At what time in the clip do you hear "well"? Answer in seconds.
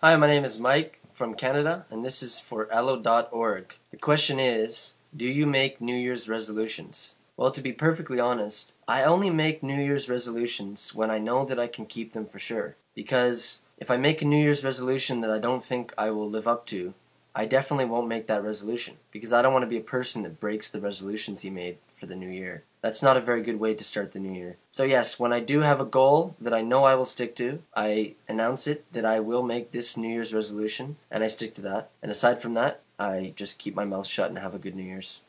7.36-7.50